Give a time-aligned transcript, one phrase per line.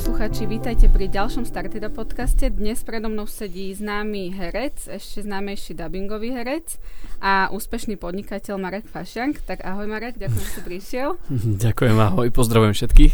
[0.00, 2.48] Posluchači, vítajte pri ďalšom Startida podcaste.
[2.48, 6.80] Dnes predo mnou sedí známy herec, ešte známejší dubbingový herec
[7.20, 9.44] a úspešný podnikateľ Marek Fašiank.
[9.44, 11.20] Tak ahoj Marek, ďakujem, že si prišiel.
[11.64, 13.12] Ďakujem, ahoj, pozdravujem všetkých.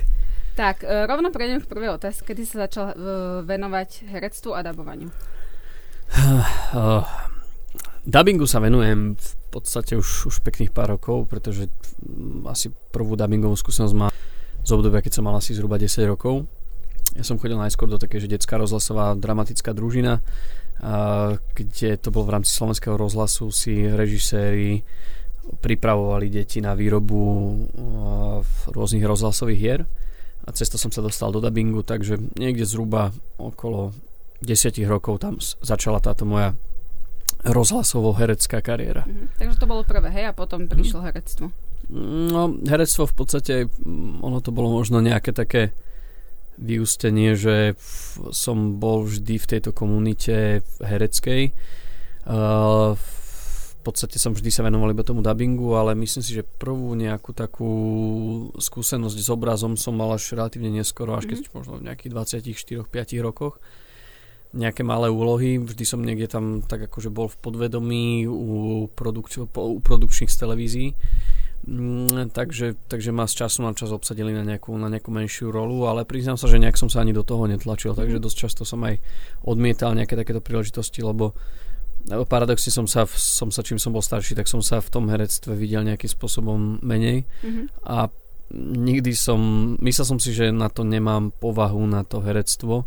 [0.54, 2.30] Tak, e, rovno prejdem k prvej otázke.
[2.30, 2.94] Kedy sa začal uh,
[3.42, 5.10] venovať herectvu a dabovaniu?
[6.14, 7.02] Uh,
[8.06, 11.66] dubbingu sa venujem v podstate už, už pekných pár rokov, pretože
[12.06, 14.08] um, asi prvú dubbingovú skúsenosť má
[14.66, 16.46] z obdobia, keď som mal asi zhruba 10 rokov.
[17.14, 20.20] Ja som chodil najskôr do také, že detská rozhlasová dramatická družina,
[21.54, 24.84] kde to bol v rámci slovenského rozhlasu, si režiséri
[25.62, 27.16] pripravovali deti na výrobu
[28.74, 29.80] rôznych rozhlasových hier
[30.44, 33.94] a cez som sa dostal do dubbingu, takže niekde zhruba okolo
[34.42, 36.52] 10 rokov tam začala táto moja
[37.46, 39.06] rozhlasovo-herecká kariéra.
[39.06, 39.38] Mhm.
[39.38, 41.06] Takže to bolo prvé, hej, a potom prišlo mhm.
[41.06, 41.46] herectvo.
[41.94, 45.70] No, herectvo v podstate, mm, ono to bolo možno nejaké také
[46.56, 47.76] vyústenie, že
[48.32, 51.52] som bol vždy v tejto komunite hereckej.
[52.26, 56.98] Uh, v podstate som vždy sa venoval iba tomu dubbingu, ale myslím si, že prvú
[56.98, 57.70] nejakú takú
[58.58, 61.54] skúsenosť s obrazom som mal až relatívne neskoro, až keď mm-hmm.
[61.54, 62.12] možno v nejakých
[62.82, 63.62] 24-5 rokoch
[64.56, 69.80] nejaké malé úlohy, vždy som niekde tam tak akože bol v podvedomí u, produkč- u
[69.84, 70.88] produkčných z televízií.
[71.66, 75.84] Mm, takže, takže ma z času na čas obsadili na nejakú, na nejakú menšiu rolu,
[75.90, 77.98] ale priznám sa, že nejak som sa ani do toho netlačil, mm.
[78.00, 79.02] takže dosť často som aj
[79.42, 81.34] odmietal nejaké takéto príležitosti, lebo
[82.06, 85.58] paradoxne som sa, som sa, čím som bol starší, tak som sa v tom herectve
[85.58, 87.26] videl nejakým spôsobom menej.
[87.42, 87.66] Mm-hmm.
[87.82, 88.08] a
[88.62, 92.86] nikdy som, myslel som si, že na to nemám povahu na to herectvo,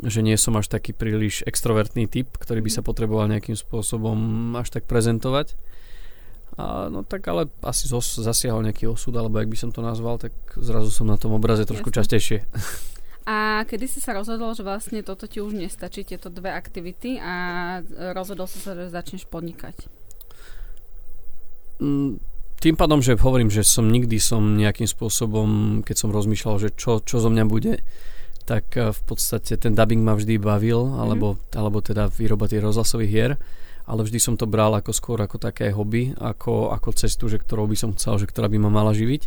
[0.00, 2.76] že nie som až taký príliš extrovertný typ, ktorý by mhm.
[2.80, 4.16] sa potreboval nejakým spôsobom
[4.56, 5.52] až tak prezentovať
[6.56, 10.20] a, no tak ale asi zos, zasiahol nejaký osud, alebo ak by som to nazval,
[10.20, 11.98] tak zrazu som na tom obraze trošku Jasne.
[12.04, 12.38] častejšie.
[13.22, 17.34] A kedy si sa rozhodol, že vlastne toto ti už nestačí, tieto dve aktivity a
[18.12, 19.78] rozhodol si sa, že začneš podnikať?
[21.78, 22.18] Mm,
[22.60, 27.00] tým pádom, že hovorím, že som nikdy som nejakým spôsobom, keď som rozmýšľal, že čo,
[27.00, 27.80] čo zo mňa bude,
[28.44, 31.02] tak eh, v podstate ten dubbing ma vždy bavil, mm-hmm.
[31.02, 33.32] alebo, alebo teda výroba tých rozhlasových hier
[33.86, 37.66] ale vždy som to bral ako skôr ako také hobby, ako, ako cestu, že ktorou
[37.66, 39.26] by som chcel, že ktorá by ma mala živiť.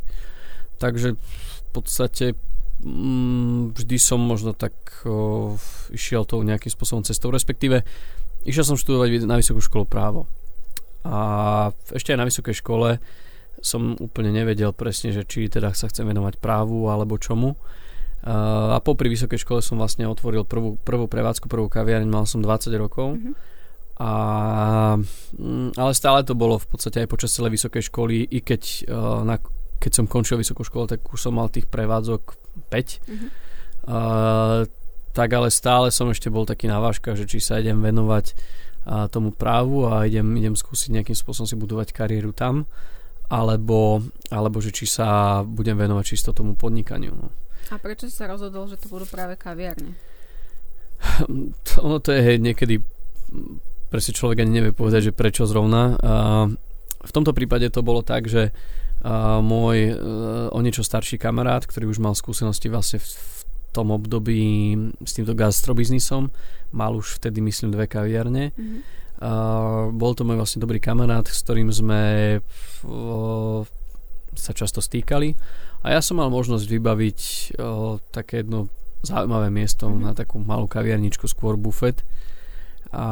[0.80, 2.40] Takže v podstate
[2.84, 5.56] mm, vždy som možno tak o,
[5.92, 7.84] išiel tou nejakým spôsobom cestou, respektíve
[8.48, 10.24] išiel som študovať na vysokú školu právo.
[11.06, 12.98] A ešte aj na vysokej škole
[13.60, 17.60] som úplne nevedel presne, že či teda sa chcem venovať právu alebo čomu.
[18.26, 22.74] A popri vysokej škole som vlastne otvoril prvú, prvú prevádzku, prvú kaviareň, mal som 20
[22.74, 23.22] rokov.
[23.22, 23.54] Mm-hmm
[23.96, 24.12] a,
[25.40, 29.24] mm, ale stále to bolo v podstate aj počas celej vysokej školy, i keď, uh,
[29.24, 29.40] na,
[29.80, 32.36] keď som končil vysokú školu, tak už som mal tých prevádzok
[32.68, 32.76] 5.
[32.76, 33.30] Mm-hmm.
[33.88, 34.68] Uh,
[35.16, 39.08] tak ale stále som ešte bol taký na vážkach, že či sa idem venovať uh,
[39.08, 42.68] tomu právu a idem, idem skúsiť nejakým spôsobom si budovať kariéru tam,
[43.32, 47.16] alebo, alebo že či sa budem venovať čisto tomu podnikaniu.
[47.16, 47.32] No.
[47.74, 49.98] A prečo si sa rozhodol, že to budú práve kaviarne?
[51.86, 52.82] ono to je hej, niekedy
[53.90, 55.96] presne človek ani nevie povedať, že prečo zrovna.
[57.06, 58.52] v tomto prípade to bolo tak, že
[59.42, 59.94] môj e,
[60.50, 63.08] o niečo starší kamarát, ktorý už mal skúsenosti vlastne v,
[63.76, 64.72] tom období
[65.04, 66.32] s týmto gastrobiznisom,
[66.72, 68.56] mal už vtedy myslím dve kaviarne.
[68.56, 69.04] Mm-hmm.
[69.16, 72.04] Uh, bol to môj vlastne dobrý kamarát, s ktorým sme
[72.40, 73.60] uh,
[74.32, 75.36] sa často stýkali
[75.86, 77.20] a ja som mal možnosť vybaviť
[77.62, 78.74] uh, také jedno
[79.06, 80.02] zaujímavé miesto mm-hmm.
[80.02, 82.02] na takú malú kaviarničku, skôr bufet
[82.96, 83.06] a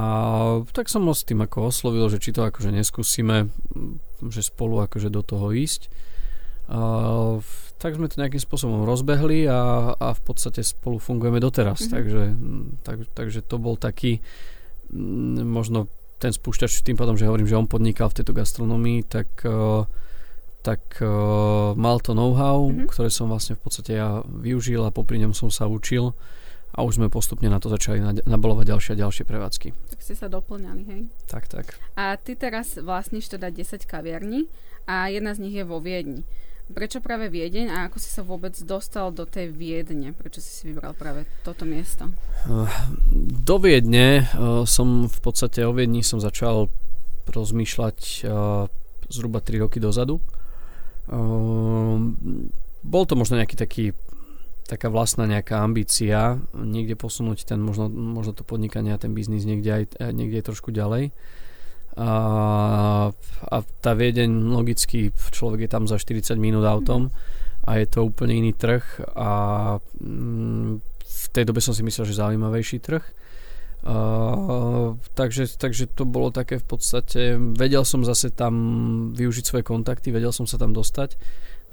[0.72, 3.52] tak som ho s tým ako oslovil, že či to akože neskúsime,
[4.24, 5.92] že spolu akože do toho ísť.
[6.72, 7.44] A,
[7.84, 11.84] tak sme to nejakým spôsobom rozbehli a, a v podstate spolu fungujeme doteraz.
[11.84, 11.94] Mm-hmm.
[12.00, 12.24] Takže,
[12.88, 14.24] tak, takže to bol taký
[15.44, 19.28] možno ten spúšťač tým pádom, že hovorím, že on podnikal v tejto gastronomii, tak,
[20.63, 21.04] tak
[21.75, 22.88] mal to know-how, mm-hmm.
[22.88, 26.15] ktoré som vlastne v podstate ja využil a popri ňom som sa učil
[26.74, 29.68] a už sme postupne na to začali nabolovať ďalšie a ďalšie prevádzky.
[29.94, 31.01] Tak ste sa doplňali, hej?
[31.30, 31.77] Tak, tak.
[31.94, 34.50] A ty teraz vlastníš teda 10 kaviarní
[34.89, 36.25] a jedna z nich je vo Viedni.
[36.74, 40.18] Prečo práve Viedeň a ako si sa vôbec dostal do tej Viedne?
[40.18, 42.09] Prečo si si vybral práve toto miesto?
[42.50, 42.68] Eh,
[43.38, 44.27] do Viedne eh,
[44.66, 46.74] som v podstate o Viedni som začal
[47.24, 48.27] rozmýšľať
[49.07, 50.19] zhruba 3 roky dozadu.
[52.84, 53.86] Bol to možno nejaký taký
[54.64, 59.70] taká vlastná nejaká ambícia niekde posunúť ten možno, možno to podnikanie a ten biznis niekde
[59.70, 59.84] aj,
[60.16, 61.12] niekde aj trošku ďalej.
[61.94, 62.10] A,
[63.54, 67.14] a tá Viedeň logicky, človek je tam za 40 minút autom
[67.68, 68.82] a je to úplne iný trh
[69.14, 69.30] a
[70.02, 73.04] mm, v tej dobe som si myslel, že zaujímavejší trh.
[73.83, 78.56] Uh, takže, takže to bolo také v podstate, vedel som zase tam
[79.12, 81.19] využiť svoje kontakty, vedel som sa tam dostať,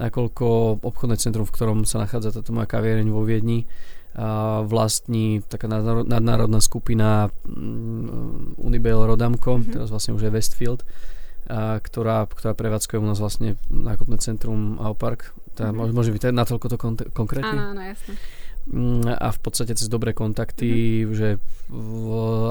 [0.03, 5.71] nakoľko obchodné centrum, v ktorom sa nachádza táto moja kaviareň vo Viedni, uh, vlastní taká
[5.71, 9.79] nadnárodná skupina um, Unibail Rodamco, mm-hmm.
[9.79, 15.31] teraz vlastne už je Westfield, uh, ktorá, ktorá prevádzkuje u nás vlastne nákupné centrum Aupark.
[15.55, 15.95] Mm-hmm.
[15.95, 17.55] Môže byť natoľko to kon- konkrétne?
[17.55, 18.19] Áno, áno, jasne.
[18.69, 21.15] Mm, a v podstate cez dobré kontakty, mm-hmm.
[21.17, 21.29] že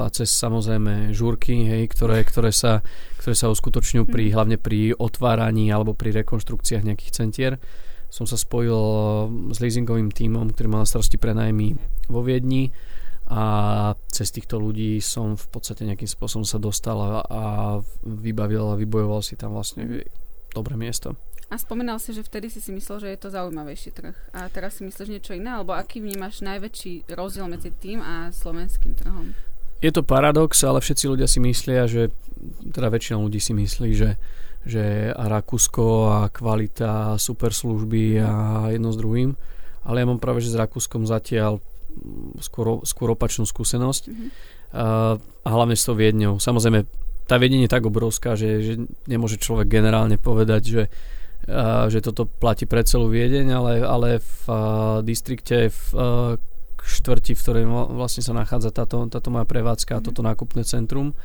[0.02, 2.82] a cez samozrejme žúrky, hej, ktoré, ktoré, sa,
[3.22, 4.34] ktoré sa uskutočňujú pri, mm-hmm.
[4.34, 7.52] hlavne pri otváraní alebo pri rekonštrukciách nejakých centier.
[8.10, 8.74] Som sa spojil
[9.54, 11.78] s leasingovým tímom, ktorý mal na starosti prenajmy
[12.10, 12.74] vo Viedni
[13.30, 17.42] a cez týchto ľudí som v podstate nejakým spôsobom sa dostal a, a
[18.02, 20.02] vybavil a vybojoval si tam vlastne.
[20.54, 21.14] Dobré miesto.
[21.50, 24.14] A spomínal si, že vtedy si si myslel, že je to zaujímavejší trh.
[24.30, 25.50] A teraz si myslíš niečo iné?
[25.50, 29.34] Alebo aký vnímaš najväčší rozdiel medzi tým a slovenským trhom?
[29.82, 32.14] Je to paradox, ale všetci ľudia si myslia, že
[32.70, 34.14] teda väčšina ľudí si myslí, že,
[34.62, 38.32] že a Rakúsko a kvalita, super služby a
[38.70, 39.34] jedno s druhým.
[39.82, 41.58] Ale ja mám práve, že s Rakúskom zatiaľ
[42.38, 44.02] skôr, skôr opačnú skúsenosť.
[44.06, 44.28] Mm-hmm.
[44.70, 46.38] A, a hlavne s tou Viedňou.
[46.38, 46.86] Samozrejme,
[47.30, 48.74] tá Viedenie je tak obrovská, že, že
[49.06, 50.84] nemôže človek generálne povedať, že
[51.88, 54.44] že toto platí pre celú Viedeň, ale, ale v
[55.02, 55.80] distrikte, v
[56.80, 60.06] štvrti, v ktorej vlastne sa nachádza táto, táto moja prevádzka a mhm.
[60.06, 61.16] toto nákupné centrum,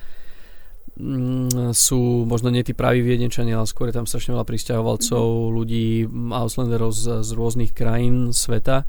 [1.00, 5.56] mm, sú možno nie tí praví viedenčania, ale skôr je tam strašne veľa pristahovalcov, mm-hmm.
[5.56, 5.88] ľudí,
[6.32, 8.88] Auslanderov z, z rôznych krajín sveta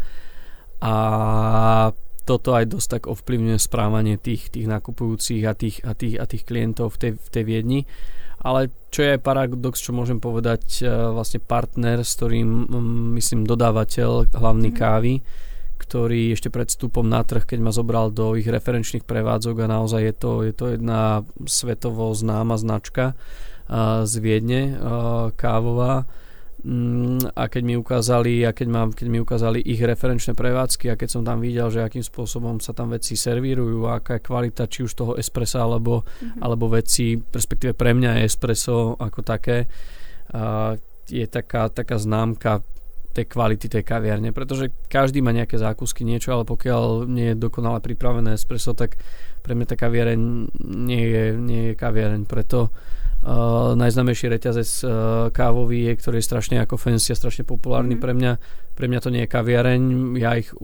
[0.83, 0.95] a
[2.27, 6.43] toto aj dosť tak ovplyvňuje správanie tých, tých nakupujúcich a tých, a tých, a tých
[6.43, 7.81] klientov v tej, v tej Viedni
[8.47, 12.71] ale čo je paradox, čo môžem povedať, e, vlastne partner, s ktorým,
[13.19, 14.77] myslím, dodávateľ hlavný mm.
[14.77, 15.19] kávy,
[15.83, 20.01] ktorý ešte pred vstupom na trh, keď ma zobral do ich referenčných prevádzok a naozaj
[20.05, 26.09] je to, je to jedna svetovo známa značka uh, z Viedne, uh, kávová,
[27.31, 31.09] a keď mi ukázali a keď, mám, keď mi ukázali ich referenčné prevádzky a keď
[31.09, 34.93] som tam videl, že akým spôsobom sa tam veci servírujú aká je kvalita či už
[34.99, 36.43] toho espressa alebo, mm-hmm.
[36.43, 39.71] alebo veci, respektíve pre mňa je espresso ako také
[40.35, 40.75] a
[41.07, 42.59] je taká, taká známka
[43.15, 47.81] tej kvality tej kaviarne, pretože každý má nejaké zákusky, niečo, ale pokiaľ nie je dokonale
[47.81, 49.01] pripravené espresso, tak
[49.41, 50.21] pre mňa tá kaviareň
[50.61, 52.75] nie je, nie je kaviareň, preto
[53.27, 54.91] Uh, najznámejší reťazec uh,
[55.35, 58.03] kávový je, ktorý je strašne ako fancy a strašne populárny mm.
[58.03, 58.33] pre mňa.
[58.79, 59.83] Pre mňa to nie je kaviareň,
[60.15, 60.55] ja ich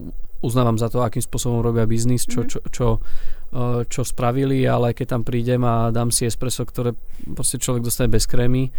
[0.46, 2.48] uznávam za to, akým spôsobom robia biznis, čo, mhm.
[2.50, 6.94] čo, čo, uh, čo spravili, ale keď tam prídem a dám si espresso, ktoré
[7.34, 8.70] proste človek dostane bez krémy,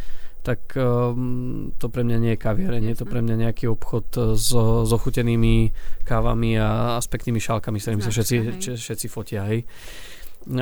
[0.43, 4.51] tak um, to pre mňa nie je kaviareň, je to pre mňa nejaký obchod s,
[4.55, 5.71] s ochutenými
[6.03, 8.35] kávami a, aspektnými šálkami, s ktorými sa všetci,
[8.75, 9.47] všetci fotia.
[9.47, 9.63] Hej.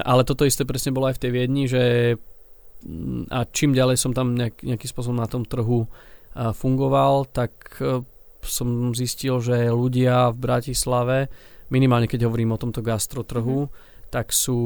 [0.06, 1.82] Ale toto isté presne bolo aj v tej Viedni, že
[3.30, 5.86] a čím ďalej som tam nejak, nejakým spôsobom na tom trhu
[6.34, 7.52] fungoval, tak
[7.84, 8.02] e,
[8.42, 11.18] som zistil, že ľudia v Bratislave,
[11.70, 14.10] minimálne keď hovorím o tomto gastrotrhu, mm-hmm.
[14.10, 14.60] tak sú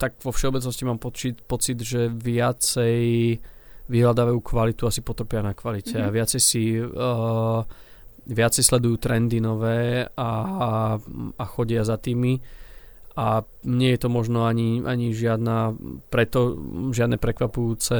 [0.00, 3.38] tak vo všeobecnosti mám pocit, pocit že viacej
[3.86, 6.10] vyhľadávajú kvalitu, asi potrpia na kvalite mm-hmm.
[6.10, 7.62] a viacej si uh,
[8.26, 10.30] viacej sledujú trendy nové a,
[11.38, 12.38] a chodia za tými
[13.12, 15.76] a nie je to možno ani, ani žiadna,
[16.08, 16.56] preto
[16.96, 17.96] žiadne prekvapujúce,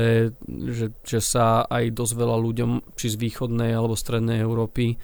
[0.73, 4.97] že, že sa aj dosť veľa ľuďom, či z východnej alebo strednej Európy,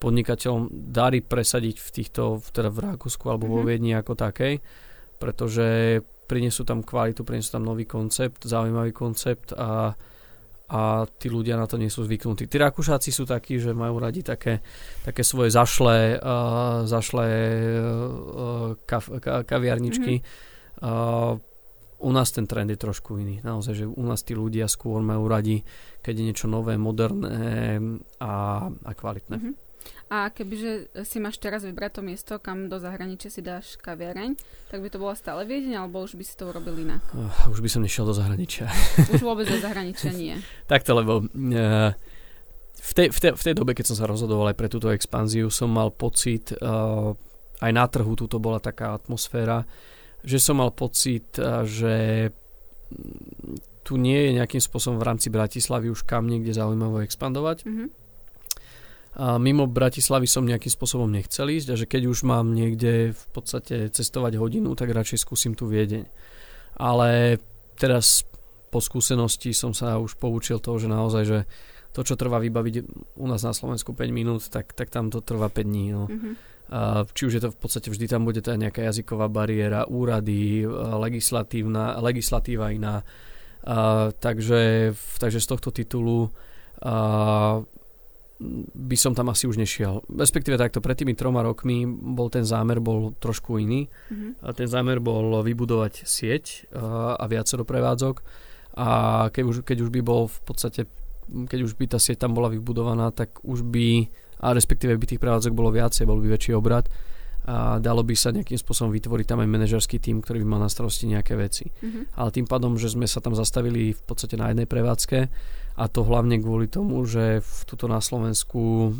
[0.00, 3.60] podnikateľom darí presadiť v týchto, teda v Rakúsku alebo mm-hmm.
[3.60, 3.68] vo mhm.
[3.68, 4.54] Viedni ako takej,
[5.20, 5.66] pretože
[6.24, 9.92] prinesú tam kvalitu, prinesú tam nový koncept, zaujímavý koncept a
[10.70, 12.46] a tí ľudia na to nie sú zvyknutí.
[12.46, 14.62] Tí Rakúšáci sú takí, že majú radi také,
[15.02, 17.26] také svoje zašlé, uh, zašlé
[17.82, 20.22] uh, kaf, ka, kaviarničky.
[20.22, 20.86] Mm-hmm.
[20.86, 21.42] Uh,
[22.00, 23.42] u nás ten trend je trošku iný.
[23.42, 25.60] Naozaj, že u nás tí ľudia skôr majú radi,
[26.00, 27.76] keď je niečo nové, moderné
[28.22, 28.32] a,
[28.70, 29.36] a kvalitné.
[29.36, 29.69] Mm-hmm.
[30.10, 34.34] A kebyže si máš teraz vybrať to miesto, kam do zahraničia si dáš kaviareň,
[34.66, 36.98] tak by to bola stále Viedeň, alebo už by si to urobil inak?
[37.14, 38.66] Uh, už by som nešiel do zahraničia.
[39.14, 40.34] Už vôbec do zahraničia nie.
[40.72, 41.94] Takto, lebo uh,
[42.74, 45.46] v, tej, v, tej, v tej dobe, keď som sa rozhodoval aj pre túto expanziu,
[45.46, 47.14] som mal pocit, uh,
[47.62, 49.62] aj na trhu túto bola taká atmosféra,
[50.26, 52.26] že som mal pocit, uh, že
[53.86, 57.62] tu nie je nejakým spôsobom v rámci Bratislavy už kam niekde zaujímavo expandovať.
[57.62, 57.99] Mm-hmm
[59.10, 63.24] a mimo Bratislavy som nejakým spôsobom nechcel ísť a že keď už mám niekde v
[63.34, 66.06] podstate cestovať hodinu, tak radšej skúsim tu Viedeň.
[66.78, 67.42] Ale
[67.74, 68.22] teraz
[68.70, 71.38] po skúsenosti som sa už poučil toho, že naozaj, že
[71.90, 72.74] to, čo trvá vybaviť
[73.18, 75.90] u nás na Slovensku 5 minút, tak, tak tam to trvá 5 dní.
[75.90, 76.06] No.
[76.06, 76.34] Mm-hmm.
[76.70, 80.62] A či už je to v podstate vždy tam bude tá nejaká jazyková bariéra, úrady,
[81.02, 83.02] legislatívna, legislatíva iná.
[83.66, 86.30] A, takže, takže z tohto titulu
[86.78, 87.58] a,
[88.72, 90.00] by som tam asi už nešiel.
[90.08, 93.92] Respektíve takto, pred tými troma rokmi bol ten zámer bol trošku iný.
[94.08, 94.30] Mm-hmm.
[94.40, 98.24] A ten zámer bol vybudovať sieť a, viacero prevádzok
[98.80, 98.88] a
[99.28, 100.88] keď už, keď už by bol v podstate
[101.30, 104.10] keď už by tá sieť tam bola vybudovaná, tak už by,
[104.42, 106.90] a respektíve by tých prevádzok bolo viacej, bol by väčší obrad
[107.46, 110.70] a dalo by sa nejakým spôsobom vytvoriť tam aj manažerský tým, ktorý by mal na
[110.70, 111.70] starosti nejaké veci.
[111.70, 112.18] Mm-hmm.
[112.18, 115.18] Ale tým pádom, že sme sa tam zastavili v podstate na jednej prevádzke
[115.76, 118.94] a to hlavne kvôli tomu, že v tuto na Slovensku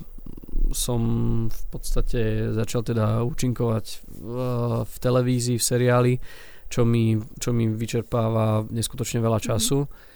[0.71, 1.03] som
[1.51, 4.35] v podstate začal teda účinkovať v,
[4.87, 6.15] v televízii, v seriáli
[6.71, 9.45] čo mi, čo mi vyčerpáva neskutočne veľa mhm.
[9.45, 9.79] času.
[9.85, 10.09] Mm-hmm.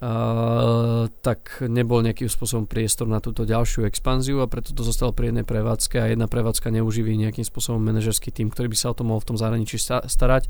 [0.00, 5.28] Uh, tak nebol nejakým spôsobom priestor na túto ďalšiu expanziu a preto to zostalo pri
[5.28, 9.04] jednej prevádzke a jedna prevádzka neuživí nejakým spôsobom manažerský tým, ktorý by sa o to
[9.04, 10.48] mohol v tom zahraničí starať.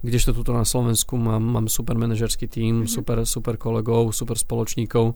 [0.00, 2.92] Kdežto tuto na Slovensku mám, mám super manažerský tým, mm-hmm.
[2.92, 5.12] super, super kolegov, super spoločníkov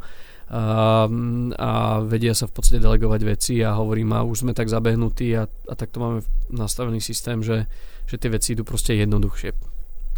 [0.52, 1.08] a,
[1.56, 1.70] a
[2.04, 5.72] vedia sa v podstate delegovať veci a hovorím, a už sme tak zabehnutí a, a
[5.72, 6.20] takto máme
[6.52, 7.64] nastavený systém, že
[8.04, 9.73] že tie veci idú proste jednoduchšie.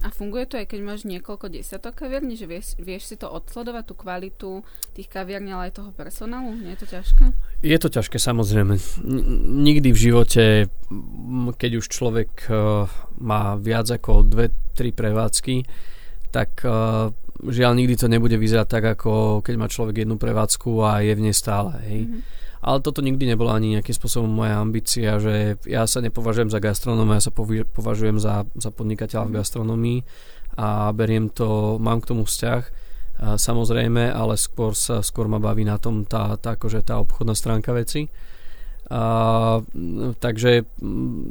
[0.07, 3.91] A funguje to aj keď máš niekoľko desiatok kaviarní, že vieš, vieš si to odsledovať,
[3.91, 4.51] tú kvalitu
[4.95, 6.55] tých kaviarní, ale aj toho personálu?
[6.55, 7.25] Nie je to ťažké?
[7.67, 8.79] Je to ťažké, samozrejme.
[9.67, 10.45] Nikdy v živote,
[11.59, 12.87] keď už človek uh,
[13.19, 15.67] má viac ako dve, tri prevádzky,
[16.31, 17.11] tak uh,
[17.43, 21.25] žiaľ nikdy to nebude vyzerať tak, ako keď má človek jednu prevádzku a je v
[21.27, 21.75] nej stále.
[21.83, 22.03] Hej.
[22.07, 26.61] Mm-hmm ale toto nikdy nebola ani nejakým spôsobom moja ambícia, že ja sa nepovažujem za
[26.61, 27.33] gastronóma, ja sa
[27.73, 29.39] považujem za, za podnikateľa v mhm.
[29.41, 29.99] gastronomii
[30.57, 32.87] a beriem to, mám k tomu vzťah,
[33.37, 37.73] samozrejme, ale skôr, sa, skôr ma baví na tom tá, tá, akože tá obchodná stránka
[37.73, 38.13] veci.
[38.87, 39.59] A,
[40.23, 40.62] takže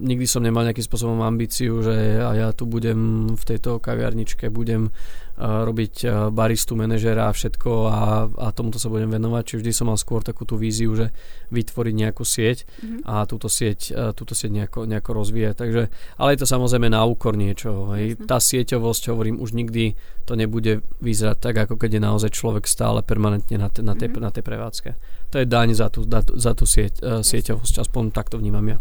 [0.03, 4.91] nikdy som nemal nejakým spôsobom ambíciu, že a ja tu budem v tejto kaviarničke, budem
[5.39, 9.43] robiť baristu, manažera a všetko a, a tomuto sa budem venovať.
[9.43, 11.12] Čiže vždy som mal skôr takú tú víziu, že
[11.51, 13.00] vytvoriť nejakú sieť mm-hmm.
[13.03, 15.55] a túto sieť, túto sieť nejako, nejako rozvíjať.
[15.59, 15.83] Takže,
[16.19, 17.91] ale je to samozrejme na úkor niečo.
[18.00, 18.15] Hej.
[18.24, 23.03] Tá sieťovosť, hovorím, už nikdy to nebude vyzerať tak, ako keď je naozaj človek stále
[23.03, 24.24] permanentne na, te, na, tej, mm-hmm.
[24.24, 24.91] na tej prevádzke.
[25.34, 26.05] To je daň za tú,
[26.36, 28.77] za tú sieť, sieťovosť, aspoň takto vnímam ja.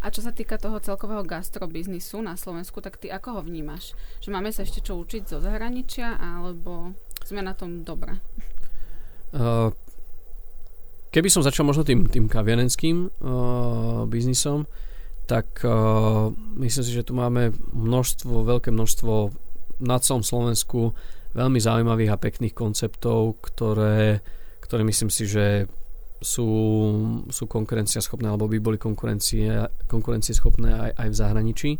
[0.00, 3.92] A čo sa týka toho celkového gastrobiznisu na Slovensku, tak ty ako ho vnímaš?
[4.24, 8.16] Že máme sa ešte čo učiť zo zahraničia, alebo sme na tom dobre?
[9.36, 9.68] Uh,
[11.12, 14.64] keby som začal možno tým, tým kaviarenským uh, biznisom,
[15.28, 19.12] tak uh, myslím si, že tu máme množstvo, veľké množstvo
[19.84, 20.96] na celom Slovensku
[21.36, 24.24] veľmi zaujímavých a pekných konceptov, ktoré,
[24.70, 25.66] ktoré myslím si, že
[26.22, 26.46] sú,
[27.26, 31.70] sú konkurencieschopné alebo by boli konkurencie, konkurencieschopné aj, aj v zahraničí.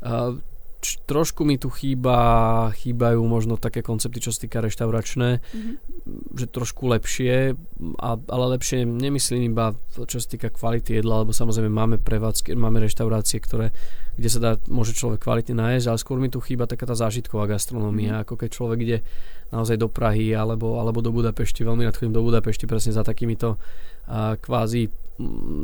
[0.00, 0.34] Uh,
[0.80, 5.74] č, trošku mi tu chýba, chýbajú možno také koncepty, čo sa týka reštauračné, mm-hmm.
[6.40, 7.54] že trošku lepšie,
[8.00, 12.80] a, ale lepšie nemyslím iba čo sa týka kvality jedla, lebo samozrejme máme prevádzky, máme
[12.80, 13.76] reštaurácie, ktoré,
[14.20, 17.48] kde sa dá, môže človek kvalitne nájsť, ale skôr mi tu chýba taká tá zážitková
[17.48, 18.24] gastronómia, mm-hmm.
[18.28, 18.98] ako keď človek ide
[19.48, 21.64] naozaj do Prahy alebo, alebo do Budapešti.
[21.64, 23.56] Veľmi rád chodím do Budapešti presne za takýmito
[24.04, 24.92] a, kvázi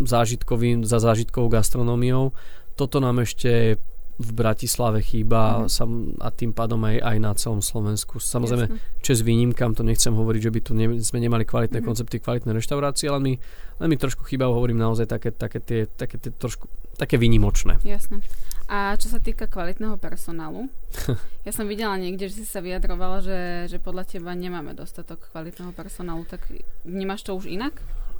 [0.09, 2.33] zážitkovým, za zážitkovou gastronómiou.
[2.81, 3.77] Toto nám ešte
[4.17, 6.25] v Bratislave chýba mm.
[6.25, 8.17] a tým pádom aj, aj na celom Slovensku.
[8.17, 9.01] Samozrejme, Jasne.
[9.05, 11.87] čes výnimkám, to nechcem hovoriť, že by tu ne, sme nemali kvalitné mm.
[11.87, 13.33] koncepty, kvalitné reštaurácie, ale mi,
[13.77, 16.65] len mi trošku chýba, hovorím naozaj také, také tie, také tie trošku,
[16.97, 17.77] také výnimočné.
[17.85, 18.25] Jasné.
[18.73, 20.73] A čo sa týka kvalitného personálu,
[21.47, 25.77] ja som videla niekde, že si sa vyjadrovala, že, že podľa teba nemáme dostatok kvalitného
[25.77, 26.41] personálu, tak
[26.89, 27.77] vnímaš to už inak?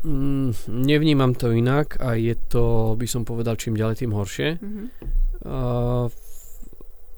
[0.07, 4.61] Mm, nevnímam to inak a je to, by som povedal, čím ďalej, tým horšie.
[4.61, 4.87] Mm-hmm.
[5.45, 6.09] Uh,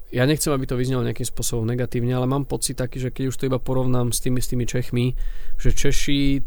[0.09, 3.37] ja nechcem, aby to vyznelo nejakým spôsobom negatívne, ale mám pocit taký, že keď už
[3.37, 5.13] to iba porovnám s tými, s tými Čechmi,
[5.61, 6.41] že Češi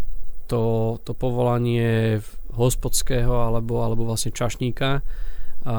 [0.50, 2.19] to, to povolanie
[2.52, 5.00] hospodského alebo, alebo vlastne čašníka
[5.62, 5.79] a,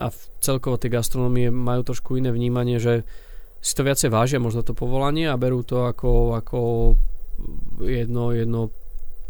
[0.00, 3.04] a v celkovo tej gastronómie majú trošku iné vnímanie, že
[3.60, 6.58] si to viacej vážia možno to povolanie a berú to ako, ako
[7.84, 8.72] jedno, jedno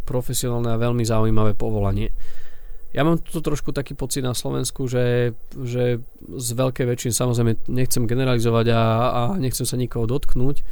[0.07, 2.15] profesionálne a veľmi zaujímavé povolanie.
[2.91, 8.03] Ja mám tu trošku taký pocit na Slovensku, že, že z veľkej väčšiny samozrejme nechcem
[8.03, 10.67] generalizovať a, a nechcem sa nikoho dotknúť,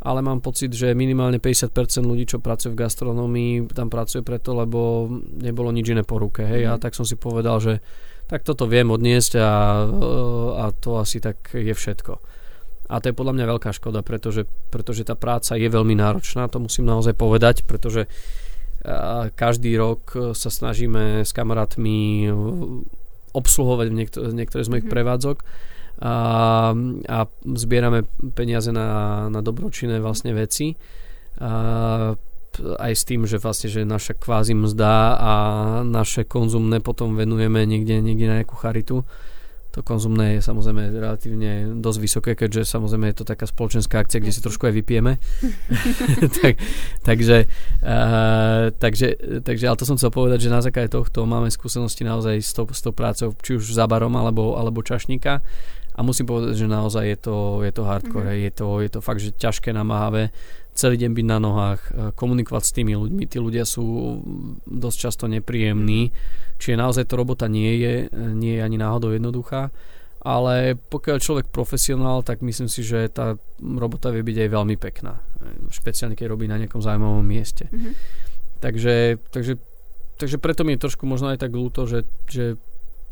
[0.00, 1.74] ale mám pocit, že minimálne 50%
[2.08, 5.10] ľudí, čo pracuje v gastronómii, tam pracuje preto, lebo
[5.44, 6.40] nebolo nič iné po ruke.
[6.46, 6.64] Hej?
[6.64, 6.68] Mm.
[6.70, 6.82] A mhm.
[6.82, 7.84] tak som si povedal, že
[8.28, 9.52] tak toto viem odniesť a,
[10.60, 12.20] a to asi tak je všetko.
[12.88, 16.56] A to je podľa mňa veľká škoda, pretože, pretože tá práca je veľmi náročná, to
[16.60, 18.08] musím naozaj povedať, pretože
[19.34, 22.30] každý rok sa snažíme s kamarátmi
[23.34, 24.94] obsluhovať niektor- niektoré z mojich mm-hmm.
[24.94, 25.36] prevádzok
[25.98, 26.14] a,
[27.10, 27.18] a
[27.58, 28.06] zbierame
[28.38, 30.78] peniaze na, na dobročinné vlastne veci.
[31.42, 32.14] A,
[32.58, 35.32] aj s tým, že vlastne, že naša kvázi mzda a
[35.86, 39.06] naše konzumné potom venujeme niekde, niekde na nejakú charitu
[39.78, 44.34] to konzumné je samozrejme relatívne dosť vysoké, keďže samozrejme je to taká spoločenská akcia, kde
[44.34, 45.22] si trošku aj vypijeme.
[46.42, 46.58] tak,
[47.06, 47.46] takže,
[47.86, 52.42] uh, takže, takže, ale to som chcel povedať, že na základe tohto máme skúsenosti naozaj
[52.42, 55.38] s tou, s tou prácou, či už za barom alebo, alebo čašníka
[55.94, 58.46] a musím povedať, že naozaj je to, je to hardcore, mm-hmm.
[58.46, 60.34] je, to, je to fakt, že ťažké, namáhavé
[60.78, 63.26] celý deň byť na nohách, e, komunikovať s tými ľuďmi.
[63.26, 63.82] Tí ľudia sú
[64.62, 66.14] dosť často nepríjemní,
[66.58, 69.70] čiže naozaj to robota nie je, nie je ani náhodou jednoduchá,
[70.18, 75.22] ale pokiaľ človek profesionál, tak myslím si, že tá robota vie byť aj veľmi pekná.
[75.70, 77.70] Špeciálne, keď robí na nejakom zaujímavom mieste.
[77.70, 77.92] Mm-hmm.
[78.58, 78.96] Takže,
[79.30, 79.54] takže,
[80.18, 82.58] takže preto mi je trošku možno aj tak ľúto, že, že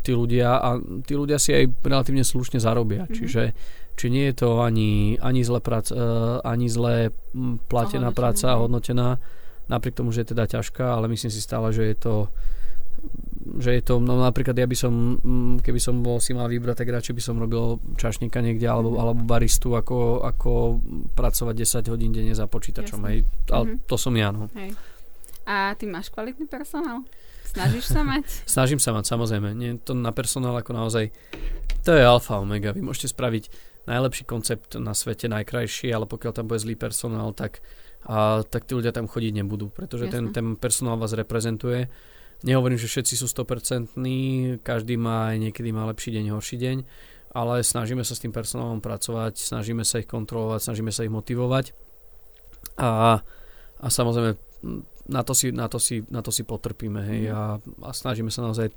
[0.02, 3.06] tí ľudia a tí ľudia si aj relatívne slušne zarobia.
[3.06, 3.16] Mm-hmm.
[3.16, 3.42] Čiže
[3.96, 7.14] či nie je to ani, ani, zle, prac, uh, ani zle
[7.70, 9.16] platená práca a hodnotená,
[9.72, 12.14] napriek tomu, že je teda ťažká, ale myslím si stále, že je to
[13.56, 15.20] že je to, no napríklad ja by som,
[15.60, 19.00] keby som bol si mal vybrať, tak radšej by som robil čašníka niekde alebo, mhm.
[19.00, 20.80] alebo baristu, ako, ako
[21.16, 23.00] pracovať 10 hodín denne za počítačom.
[23.08, 23.24] Hej.
[23.50, 23.88] Ale mm-hmm.
[23.88, 24.52] to som ja, no.
[24.56, 24.76] Hej.
[25.46, 27.06] A ty máš kvalitný personál?
[27.46, 28.24] Snažíš sa mať?
[28.58, 29.54] Snažím sa mať, samozrejme.
[29.54, 31.14] Nie, to na personál ako naozaj,
[31.86, 32.74] to je alfa omega.
[32.74, 33.48] Vy môžete spraviť
[33.86, 37.62] najlepší koncept na svete, najkrajší, ale pokiaľ tam bude zlý personál, tak,
[38.10, 41.86] a, tak tí ľudia tam chodiť nebudú, pretože ten, ten personál vás reprezentuje.
[42.46, 43.98] Nehovorím, že všetci sú 100%,
[44.62, 46.76] každý má aj niekedy má lepší deň, horší deň,
[47.34, 51.74] ale snažíme sa s tým personálom pracovať, snažíme sa ich kontrolovať, snažíme sa ich motivovať
[52.78, 53.18] a,
[53.82, 54.38] a samozrejme
[55.10, 57.34] na to si, na to si, na to si potrpíme hej, mhm.
[57.34, 58.70] a, a snažíme sa naozaj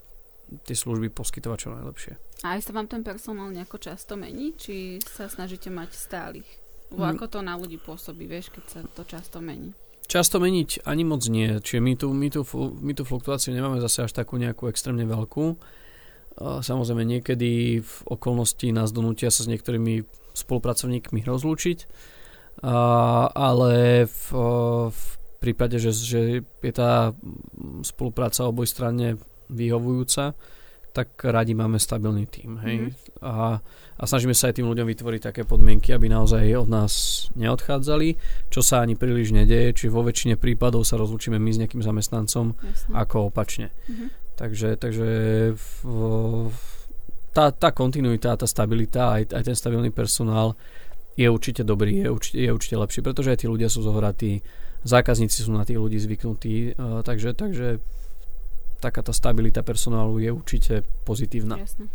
[0.65, 2.13] tie služby poskytovať čo najlepšie.
[2.41, 4.57] A aj sa vám ten personál nejako často mení?
[4.57, 6.49] Či sa snažíte mať stálych?
[6.89, 7.11] Lebo mm.
[7.13, 9.77] ako to na ľudí pôsobí, vieš, keď sa to často mení?
[10.09, 11.61] Často meniť ani moc nie.
[11.61, 12.41] Čiže my tú, my tú,
[12.81, 15.53] my tú fluktuáciu nemáme zase až takú nejakú extrémne veľkú.
[16.39, 21.79] Samozrejme niekedy v okolnosti nás donútia sa s niektorými spolupracovníkmi rozlúčiť,
[23.35, 23.73] ale
[24.09, 24.25] v,
[24.89, 25.03] v
[25.43, 27.13] prípade, že, že je tá
[27.85, 29.19] spolupráca obojstranne
[29.51, 30.33] vyhovujúca,
[30.99, 32.59] tak radi máme stabilný tým.
[32.59, 32.75] Hej?
[32.75, 33.23] Mm-hmm.
[33.23, 33.63] A,
[33.95, 36.93] a snažíme sa aj tým ľuďom vytvoriť také podmienky, aby naozaj od nás
[37.39, 38.19] neodchádzali,
[38.51, 42.51] čo sa ani príliš nedeje, či vo väčšine prípadov sa rozlučíme my s nejakým zamestnancom
[42.51, 42.91] Jasne.
[42.91, 43.71] ako opačne.
[43.87, 44.09] Mm-hmm.
[44.35, 45.07] Takže, takže
[45.55, 45.67] v,
[47.31, 50.59] tá, tá kontinuita, tá stabilita, aj, aj ten stabilný personál
[51.15, 54.39] je určite dobrý, je určite, je určite lepší, pretože aj tí ľudia sú zohratí,
[54.87, 57.83] zákazníci sú na tých ľudí zvyknutí, uh, takže, takže
[58.79, 61.59] taká tá stabilita personálu je určite pozitívna.
[61.59, 61.91] Jasne.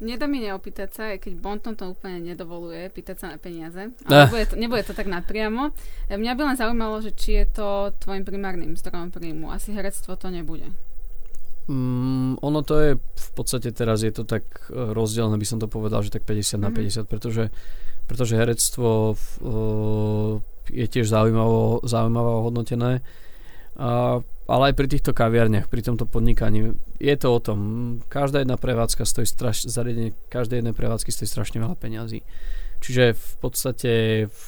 [0.00, 3.92] Nedá mi neopýtať sa, aj keď Bonton to úplne nedovoluje, pýtať sa na peniaze.
[4.08, 4.24] Ale eh.
[4.24, 5.76] nebude, to, nebude to tak napriamo.
[6.08, 9.52] E, mňa by len zaujímalo, že či je to tvojim primárnym zdrojom príjmu.
[9.52, 10.72] Asi herectvo to nebude.
[11.68, 15.68] Mm, ono to je v podstate teraz je to tak e, rozdielne, by som to
[15.68, 16.64] povedal, že tak 50 mm-hmm.
[16.64, 17.08] na 50, mhm.
[17.12, 17.44] pretože,
[18.08, 20.32] pretože herectvo uh,
[20.72, 23.04] je tiež zaujímavo, zaujímavo hodnotené.
[23.80, 27.58] Ale aj pri týchto kaviarniach, pri tomto podnikaní, je to o tom.
[28.12, 32.20] Každá jedna prevádzka stojí straš, zariadenie každej jednej prevádzky stojí strašne veľa peňazí.
[32.80, 33.92] Čiže v podstate
[34.24, 34.42] v,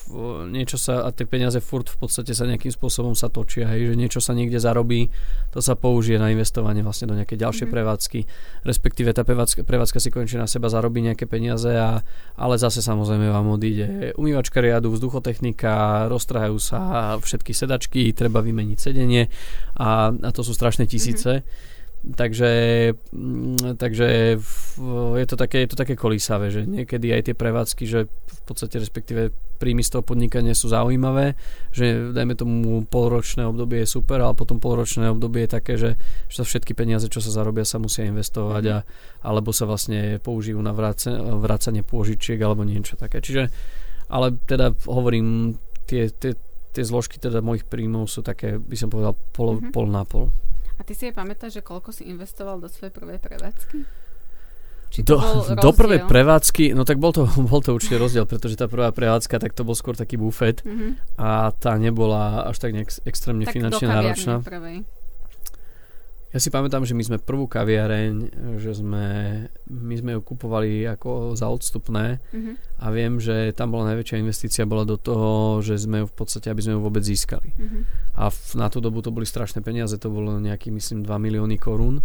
[0.49, 3.95] niečo sa, a tie peniaze furt v podstate sa nejakým spôsobom sa točia, hej, že
[3.95, 5.12] niečo sa niekde zarobí,
[5.53, 7.77] to sa použije na investovanie vlastne do nejakej ďalšej mm-hmm.
[7.77, 8.21] prevádzky,
[8.64, 12.01] respektíve tá prevádzka, prevádzka si konečne na seba zarobí nejaké peniaze, a,
[12.40, 16.81] ale zase samozrejme vám odíde umývačka riadu, vzduchotechnika, roztrhajú sa
[17.21, 19.29] všetky sedačky, treba vymeniť sedenie
[19.77, 21.45] a, a to sú strašné tisíce.
[21.45, 22.51] Mm-hmm Takže,
[23.15, 24.35] mm, takže
[25.15, 28.83] je to také, je to také kolísavé, že niekedy aj tie prevádzky, že v podstate
[28.83, 29.31] respektíve
[29.62, 31.38] príjmy z toho podnikania sú zaujímavé,
[31.71, 35.95] že dajme tomu polročné obdobie je super, ale potom polročné obdobie je také, že,
[36.27, 38.79] že sa všetky peniaze, čo sa zarobia, sa musia investovať a,
[39.23, 43.23] alebo sa vlastne použijú na vracanie pôžičiek alebo niečo také.
[43.23, 43.47] Čiže,
[44.11, 45.55] ale teda hovorím,
[45.87, 46.35] tie, tie,
[46.75, 49.71] tie zložky teda mojich príjmov sú také, by som povedal, pol, mm-hmm.
[49.71, 50.35] pol na pol.
[50.77, 53.79] A ty si aj pamätáš, že koľko si investoval do svojej prvej prevádzky?
[54.93, 55.17] Či do,
[55.65, 59.41] do prvej prevádzky, no tak bol to, bol to určite rozdiel, pretože tá prvá prevádzka,
[59.41, 61.17] tak to bol skôr taký bufet mm-hmm.
[61.17, 64.35] a tá nebola až tak nejak extrémne tak finančne náročná.
[64.45, 64.85] Prvej.
[66.33, 69.05] Ja si pamätám, že my sme prvú kaviareň, že sme,
[69.68, 72.81] my sme ju kupovali ako za odstupné mm-hmm.
[72.81, 76.49] a viem, že tam bola najväčšia investícia bola do toho, že sme ju v podstate,
[76.49, 77.53] aby sme ju vôbec získali.
[77.53, 77.83] Mm-hmm.
[78.16, 81.61] A v, na tú dobu to boli strašné peniaze, to bolo nejaký, myslím, 2 milióny
[81.61, 82.01] korún,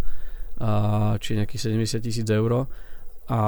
[0.60, 2.68] a, či nejakých 70 tisíc eur.
[3.28, 3.42] A,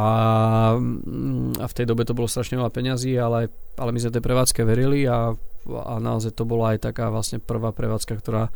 [1.60, 4.64] a v tej dobe to bolo strašne veľa peňazí, ale, ale my sme tej prevádzke
[4.64, 5.36] verili a,
[5.68, 8.48] a naozaj to bola aj taká vlastne prvá prevádzka, ktorá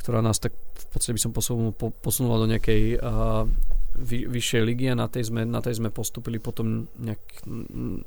[0.00, 3.44] ktorá nás tak v podstate by som posunul, po, posunula do nejakej uh,
[4.00, 7.20] vy, vyššej ligy a na tej, sme, na tej sme postupili potom nejak,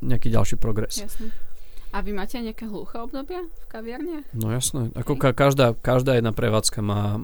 [0.02, 0.98] nejaký ďalší progres.
[0.98, 1.30] Jasne.
[1.94, 4.26] A vy máte nejaké hluché obdobia v kaviarniach?
[4.34, 4.90] No jasné.
[4.98, 7.22] Ako ka, každá, každá jedna prevádzka má,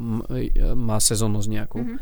[0.77, 1.81] má sezónnosť nejakú.
[1.81, 1.99] Mm-hmm.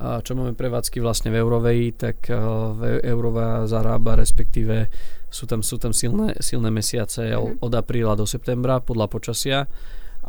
[0.00, 4.86] A čo máme prevádzky vlastne v Eurovej, tak uh, v Eurová zarába, respektíve
[5.26, 7.58] sú tam, sú tam silné, silné mesiace mm-hmm.
[7.58, 9.58] od apríla do septembra podľa počasia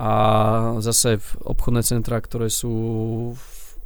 [0.01, 0.11] a
[0.81, 2.73] zase v obchodné centra, ktoré sú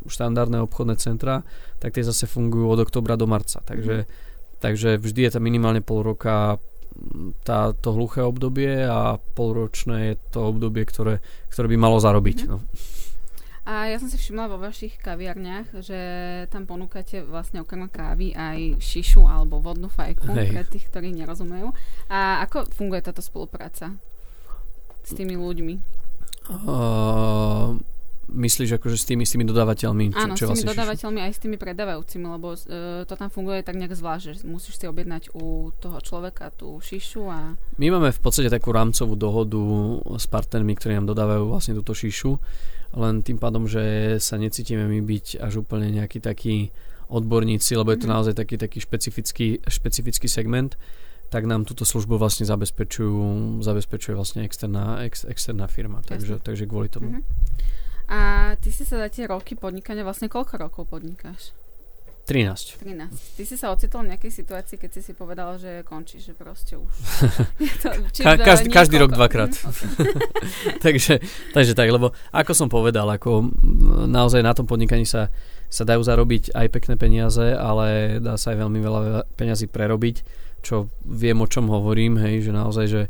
[0.07, 1.43] štandardné obchodné centra,
[1.83, 3.59] tak tie zase fungujú od oktobra do marca.
[3.59, 4.09] Takže, mm.
[4.63, 6.55] takže vždy je tam minimálne pol roka
[7.43, 11.19] tá, to hluché obdobie a polročné je to obdobie, ktoré,
[11.51, 12.47] ktoré by malo zarobiť.
[12.47, 12.47] Mm.
[12.47, 12.63] No.
[13.65, 15.99] A ja som si všimla vo vašich kaviarniach, že
[16.53, 20.53] tam ponúkate vlastne okrem kávy aj šišu alebo vodnú fajku Hej.
[20.53, 21.75] pre tých, ktorí nerozumejú.
[22.07, 23.97] A ako funguje táto spolupráca?
[25.05, 26.04] s tými ľuďmi?
[26.45, 27.81] Uh,
[28.29, 30.13] myslíš akože s tými, s tými dodávateľmi?
[30.13, 32.57] Čo, Áno, čo s tými vlastne dodávateľmi aj s tými predávajúcimi, lebo uh,
[33.05, 37.23] to tam funguje tak nejak zvlášť, že musíš si objednať u toho človeka tú šišu
[37.29, 37.57] a...
[37.81, 39.61] My máme v podstate takú rámcovú dohodu
[40.21, 42.37] s partnermi, ktorí nám dodávajú vlastne túto šišu,
[42.95, 46.69] len tým pádom, že sa necítime my byť až úplne nejaký taký
[47.09, 48.15] odborníci, lebo je to mm-hmm.
[48.17, 50.73] naozaj taký, taký špecifický, špecifický segment
[51.29, 56.05] tak nám túto službu vlastne zabezpečujú, zabezpečuje vlastne externá, ex, externá firma.
[56.05, 57.19] Takže, takže kvôli tomu.
[57.19, 57.23] Uh-huh.
[58.05, 58.19] A
[58.61, 61.55] ty si sa za tie roky podnikania, vlastne koľko rokov podnikáš?
[62.25, 62.81] 13.
[62.81, 63.37] 13.
[63.37, 66.73] Ty si sa ocitol v nejakej situácii, keď si si povedal, že končíš, že proste
[66.73, 66.89] už.
[67.85, 67.89] to,
[68.25, 69.53] Ka- každý, každý rok dvakrát.
[69.65, 70.77] Okay.
[70.85, 71.13] takže,
[71.53, 73.53] takže tak, lebo ako som povedal, ako
[74.09, 75.29] naozaj na tom podnikaní sa,
[75.69, 79.01] sa dajú zarobiť aj pekné peniaze, ale dá sa aj veľmi veľa
[79.37, 80.15] peniazy prerobiť
[80.65, 83.03] čo viem o čom hovorím, hej, že naozaj, že,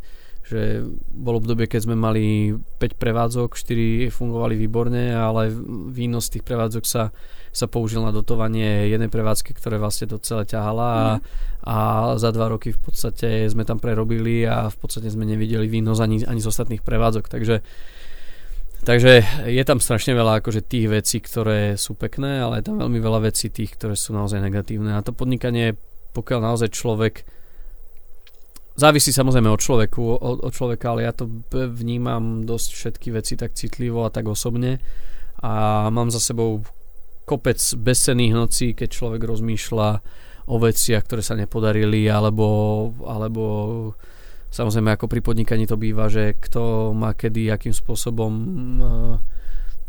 [0.43, 0.83] že
[1.15, 5.47] bolo obdobie, keď sme mali 5 prevádzok, 4 fungovali výborne, ale
[5.89, 7.15] výnos tých prevádzok sa,
[7.55, 11.19] sa použil na dotovanie jednej prevádzky, ktoré vlastne to celé ťahala a, mm.
[11.63, 11.77] a
[12.19, 16.27] za dva roky v podstate sme tam prerobili a v podstate sme nevideli výnos ani,
[16.27, 17.63] ani z ostatných prevádzok, takže
[18.85, 23.01] Takže je tam strašne veľa akože tých vecí, ktoré sú pekné, ale je tam veľmi
[23.01, 24.93] veľa vecí tých, ktoré sú naozaj negatívne.
[24.93, 25.73] A to podnikanie,
[26.13, 27.25] pokiaľ naozaj človek
[28.75, 33.55] Závisí samozrejme od, človeku, od, od človeka, ale ja to vnímam dosť všetky veci tak
[33.55, 34.83] citlivo a tak osobne.
[35.39, 36.59] A mám za sebou
[37.23, 39.89] kopec bezcených nocí, keď človek rozmýšľa
[40.51, 42.47] o veciach, ktoré sa nepodarili alebo,
[43.07, 43.43] alebo
[44.51, 48.31] samozrejme ako pri podnikaní to býva, že kto má kedy, akým spôsobom
[48.77, 49.15] uh,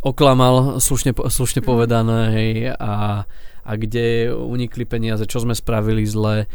[0.00, 3.26] oklamal, slušne, slušne povedané hej, a,
[3.66, 6.46] a kde unikli peniaze, čo sme spravili zle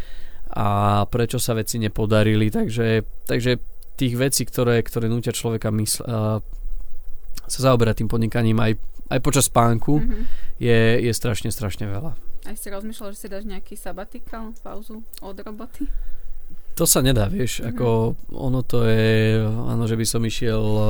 [0.52, 0.68] a
[1.08, 3.52] prečo sa veci nepodarili, takže, takže
[3.96, 6.40] tých vecí, ktoré, ktoré nútia človeka mysl, uh,
[7.48, 8.80] sa zaoberať tým podnikaním aj,
[9.12, 10.24] aj počas spánku mm-hmm.
[10.60, 12.12] je, je strašne, strašne veľa.
[12.48, 15.86] Aj si rozmýšľal, že si dáš nejaký sabatikal, pauzu od roboty?
[16.80, 17.72] To sa nedá, vieš, mm-hmm.
[17.76, 17.88] ako
[18.32, 20.90] ono to je, áno, že by som išiel uh,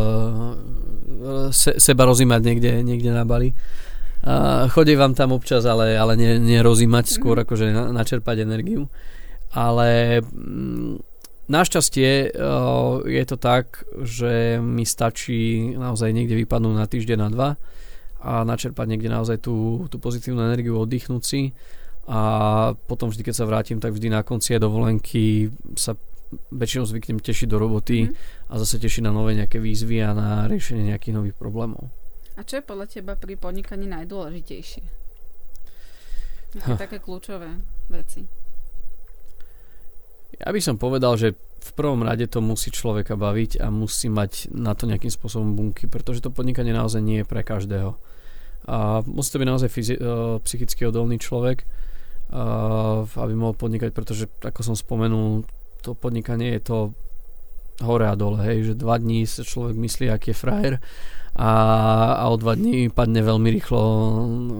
[1.51, 3.53] se, seba rozímať niekde, niekde na Bali.
[4.21, 7.45] Uh, chodí vám tam občas, ale, ale nerozímať, ne skôr mm-hmm.
[7.49, 8.85] akože na, načerpať energiu
[9.51, 11.03] ale mm,
[11.51, 12.31] našťastie
[13.05, 17.49] je to tak, že mi stačí naozaj niekde vypadnúť na týždeň, na dva
[18.21, 21.51] a načerpať niekde naozaj tú, tú pozitívnu energiu, oddychnúť si
[22.05, 22.21] a
[22.85, 25.97] potom vždy, keď sa vrátim, tak vždy na konci dovolenky sa
[26.31, 28.13] väčšinou zvyknem tešiť do roboty mm.
[28.49, 31.91] a zase tešiť na nové nejaké výzvy a na riešenie nejakých nových problémov.
[32.39, 34.83] A čo je podľa teba pri podnikaní najdôležitejšie?
[36.55, 37.59] Nejaké také kľúčové
[37.91, 38.27] veci.
[40.39, 44.49] Ja by som povedal, že v prvom rade to musí človeka baviť a musí mať
[44.55, 47.99] na to nejakým spôsobom bunky, pretože to podnikanie naozaj nie je pre každého.
[48.65, 54.25] A musí to byť naozaj fyzi- uh, psychicky odolný človek, uh, aby mohol podnikať, pretože
[54.41, 55.45] ako som spomenul,
[55.81, 56.77] to podnikanie je to
[57.81, 60.73] hore a dole, hej, že dva dní sa človek myslí, aký je frajer
[61.35, 61.51] a,
[62.19, 63.81] a o dva dní padne veľmi rýchlo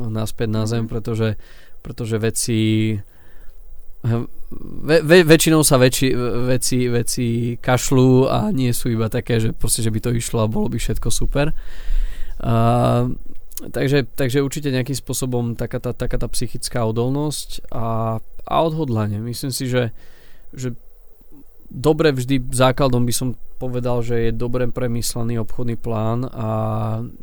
[0.10, 0.92] naspäť na zem, mhm.
[0.92, 1.30] pretože,
[1.84, 2.60] pretože veci
[4.04, 6.10] ve, väčšinou sa väčši,
[6.50, 7.26] veci, veci
[7.62, 10.82] kašľú a nie sú iba také, že proste, že by to išlo a bolo by
[10.82, 11.54] všetko super.
[12.42, 13.14] Uh,
[13.70, 18.18] takže, takže určite nejakým spôsobom taká tá, taká tá psychická odolnosť a,
[18.50, 19.22] a odhodlanie.
[19.22, 19.94] Myslím si, že,
[20.50, 20.74] že
[21.70, 26.50] dobre vždy základom by som povedal, že je dobre premyslený obchodný plán, a,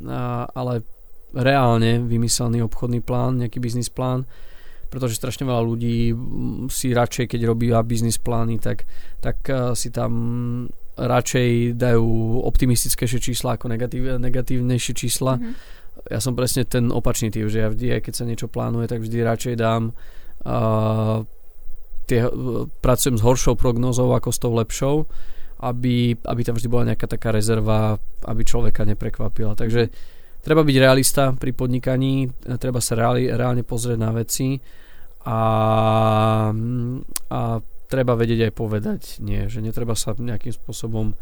[0.06, 0.22] a,
[0.54, 0.86] ale
[1.34, 4.24] reálne vymyslený obchodný plán, nejaký biznis plán,
[4.88, 6.16] pretože strašne veľa ľudí
[6.72, 8.88] si radšej, keď robí biznis plány, tak,
[9.20, 9.44] tak
[9.76, 10.12] si tam
[10.98, 15.38] radšej dajú optimistickejšie čísla ako negatív, negatívnejšie čísla.
[15.38, 19.02] Mm-hmm ja som presne ten opačný typ, že ja vždy, keď sa niečo plánuje, tak
[19.02, 21.26] vždy radšej dám uh,
[22.06, 22.22] tie,
[22.80, 24.96] pracujem s horšou prognozou ako s tou lepšou,
[25.58, 29.58] aby, aby tam vždy bola nejaká taká rezerva, aby človeka neprekvapila.
[29.58, 29.90] Takže
[30.48, 34.56] treba byť realista pri podnikaní, treba sa reálne, reálne pozrieť na veci
[35.28, 35.40] a,
[37.28, 37.40] a
[37.92, 41.12] treba vedieť aj povedať nie, že netreba sa nejakým spôsobom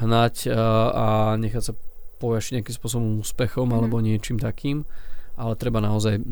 [0.00, 0.56] hnať a,
[0.88, 1.76] a nechať sa
[2.16, 3.74] povieš nejakým spôsobom úspechom mm.
[3.76, 4.88] alebo niečím takým
[5.34, 6.22] ale treba naozaj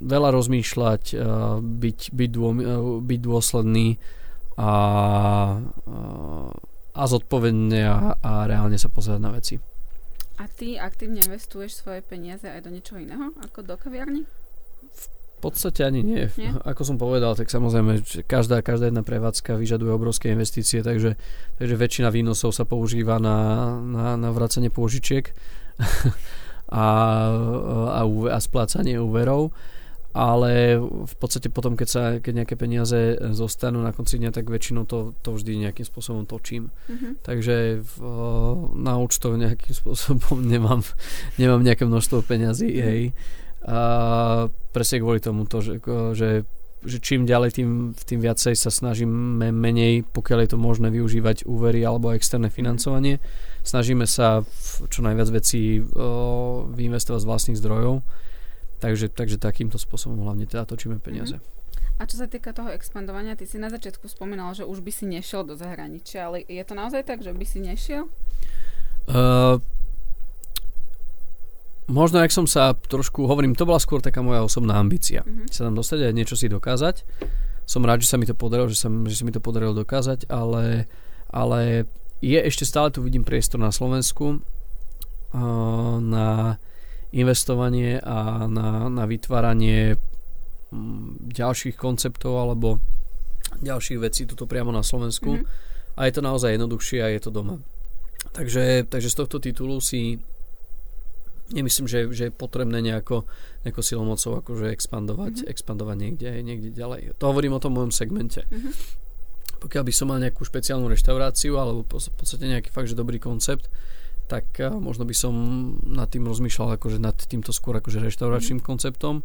[0.00, 1.20] veľa rozmýšľať, eh,
[1.60, 3.88] byť, byť, dô, eh, byť dôsledný
[4.56, 4.72] a,
[5.60, 6.50] eh,
[6.98, 9.60] a zodpovedne a, a reálne sa pozerať na veci.
[10.38, 14.22] A ty aktívne investuješ svoje peniaze aj do niečoho iného, ako do kaviarny?
[15.38, 16.26] V podstate ani nie.
[16.34, 16.50] nie.
[16.66, 21.14] Ako som povedal, tak samozrejme každá, každá jedna prevádzka vyžaduje obrovské investície, takže,
[21.62, 25.30] takže väčšina výnosov sa používa na, na, na vracanie pôžičiek
[26.74, 26.86] a,
[27.94, 29.54] a, a splácanie úverov
[30.16, 34.88] ale v podstate potom, keď, sa, keď nejaké peniaze zostanú na konci dňa, tak väčšinou
[34.88, 36.72] to, to vždy nejakým spôsobom točím.
[36.88, 37.12] Mm-hmm.
[37.20, 37.94] Takže v,
[38.80, 40.80] na účtov nejakým spôsobom nemám,
[41.36, 42.88] nemám nejaké množstvo peňazí, mm-hmm.
[42.88, 43.02] hej.
[43.68, 43.80] A
[44.72, 45.82] presne kvôli tomu to, že,
[46.16, 46.46] že,
[46.88, 51.84] že čím ďalej, tým, tým viacej sa snažíme menej, pokiaľ je to možné využívať úvery
[51.84, 53.20] alebo externé financovanie.
[53.66, 54.46] Snažíme sa
[54.88, 58.00] čo najviac vecí o, vyinvestovať z vlastných zdrojov.
[58.78, 61.38] Takže, takže takýmto spôsobom hlavne teda točíme peniaze.
[61.38, 61.56] Mm-hmm.
[61.98, 65.04] A čo sa týka toho expandovania, ty si na začiatku spomínal, že už by si
[65.10, 68.06] nešiel do zahraničia, ale je to naozaj tak, že by si nešiel?
[69.10, 69.58] Uh,
[71.90, 75.26] možno, ak som sa trošku, hovorím, to bola skôr taká moja osobná ambícia.
[75.26, 75.50] Mm-hmm.
[75.50, 77.02] Sa tam dostať a niečo si dokázať.
[77.66, 80.30] Som rád, že sa mi to podarilo, že sa, že sa mi to podarilo dokázať,
[80.30, 80.86] ale,
[81.34, 81.90] ale
[82.22, 86.62] je ešte stále tu vidím priestor na Slovensku uh, na
[87.12, 89.96] investovanie a na, na vytváranie
[90.68, 92.82] mm, ďalších konceptov alebo
[93.64, 95.96] ďalších vecí tuto priamo na Slovensku mm-hmm.
[95.96, 97.56] a je to naozaj jednoduchšie a je to doma.
[98.36, 100.20] Takže, takže z tohto titulu si
[101.48, 103.24] nemyslím, že, že je potrebné nejako,
[103.64, 105.52] nejako silomocou akože expandovať, mm-hmm.
[105.52, 107.16] expandovať niekde, niekde ďalej.
[107.16, 108.44] To hovorím o tom mojom segmente.
[108.52, 108.72] Mm-hmm.
[109.58, 113.66] Pokiaľ by som mal nejakú špeciálnu reštauráciu alebo v podstate nejaký fakt, že dobrý koncept,
[114.28, 115.34] tak uh, možno by som
[115.88, 118.68] nad tým rozmýšľal akože nad týmto skôr akože reštauračným mm-hmm.
[118.68, 119.24] konceptom,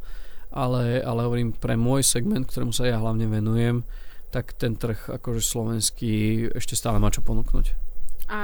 [0.56, 3.84] ale, ale hovorím pre môj segment, ktorému sa ja hlavne venujem,
[4.34, 6.14] tak ten trh akože slovenský
[6.58, 7.94] ešte stále má čo ponúknuť.
[8.32, 8.42] A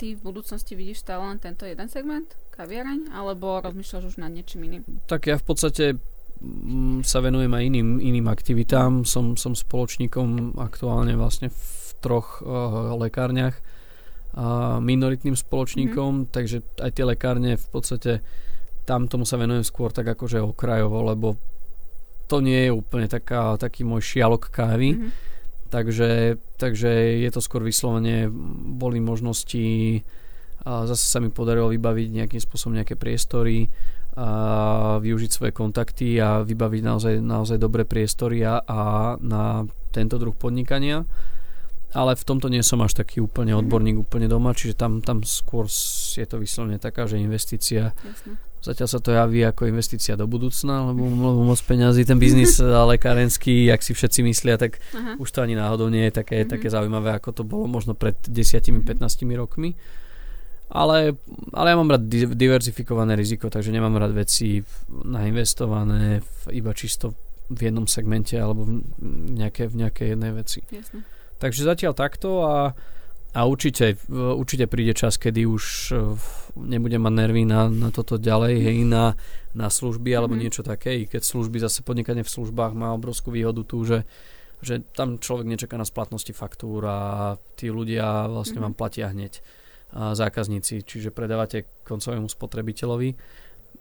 [0.00, 2.26] ty v budúcnosti vidíš stále len tento jeden segment?
[2.56, 3.12] Kaviareň?
[3.12, 4.82] Alebo rozmýšľaš už nad niečím iným?
[5.06, 5.84] Tak ja v podstate
[6.40, 9.04] mm, sa venujem aj iným, iným aktivitám.
[9.04, 13.60] Som, som spoločníkom aktuálne vlastne v troch uh, lekárniach
[14.80, 16.32] minoritným spoločníkom, mm-hmm.
[16.32, 18.12] takže aj tie lekárne v podstate
[18.86, 21.34] tam tomu sa venujem skôr tak akože okrajovo, lebo
[22.30, 24.94] to nie je úplne taká, taký môj šialok kávy.
[24.94, 25.30] Mm-hmm
[25.70, 26.90] Takže, takže
[27.22, 28.26] je to skôr vyslovene,
[28.74, 30.02] boli možnosti
[30.66, 33.70] a zase sa mi podarilo vybaviť nejakým spôsobom nejaké priestory
[34.18, 38.80] a využiť svoje kontakty a vybaviť naozaj, naozaj dobré priestory a, a
[39.22, 39.62] na
[39.94, 41.06] tento druh podnikania
[41.94, 43.60] ale v tomto nie som až taký úplne mhm.
[43.66, 45.66] odborník, úplne doma, čiže tam, tam skôr
[46.14, 48.38] je to vyslovene taká, že investícia Jasne.
[48.60, 52.60] Zatiaľ sa to javí ako investícia do budúcna, lebo, lebo moc peňazí, ten biznis
[52.92, 55.16] lekárenský, ak si všetci myslia, tak Aha.
[55.16, 56.52] už to ani náhodou nie je také, mm-hmm.
[56.52, 59.32] také zaujímavé, ako to bolo možno pred 10-15 mm-hmm.
[59.40, 59.80] rokmi.
[60.70, 61.18] Ale,
[61.50, 67.16] ale ja mám rád diverzifikované riziko, takže nemám rád veci nainvestované v, iba čisto
[67.50, 68.86] v jednom segmente alebo v
[69.34, 70.62] nejakej, v nejakej jednej veci.
[70.70, 71.02] Jasne.
[71.40, 72.76] Takže zatiaľ takto a
[73.30, 76.18] a určite, určite príde čas, kedy už e,
[76.58, 79.14] nebudem mať nervy na, na toto ďalej, hej, na,
[79.54, 80.50] na služby alebo mm-hmm.
[80.50, 84.02] niečo také, i keď služby, zase podnikanie v službách má obrovskú výhodu tu, že,
[84.58, 86.98] že tam človek nečaká na splatnosti faktúr a
[87.54, 88.74] tí ľudia vlastne mm-hmm.
[88.74, 89.38] vám platia hneď
[89.90, 93.14] a zákazníci, čiže predávate koncovému spotrebiteľovi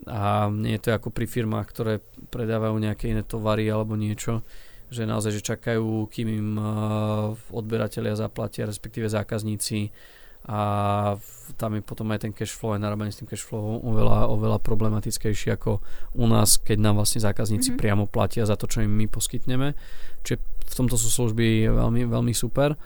[0.10, 2.02] a nie je to ako pri firmách, ktoré
[2.34, 4.46] predávajú nejaké iné tovary alebo niečo,
[4.90, 6.50] že naozaj, že čakajú, kým im
[7.54, 9.94] odberatelia zaplatia, respektíve zákazníci
[10.48, 10.60] a
[11.60, 14.58] tam je potom aj ten cash flow, aj narábanie s tým cash flow oveľa, oveľa
[14.64, 15.84] problematickejší ako
[16.16, 17.82] u nás, keď nám vlastne zákazníci mm-hmm.
[17.82, 19.76] priamo platia za to, čo im my poskytneme.
[20.24, 22.80] Čiže v tomto sú služby veľmi, veľmi super.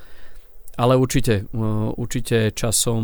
[0.73, 3.03] Ale určite, uh, určite časom,